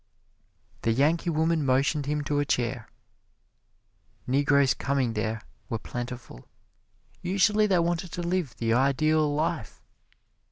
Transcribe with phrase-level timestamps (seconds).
[0.81, 2.89] The Yankee woman motioned him to a chair.
[4.25, 6.47] Negroes coming there were plentiful.
[7.21, 9.79] Usually they wanted to live the Ideal Life.